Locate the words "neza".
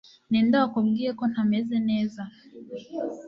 1.89-2.21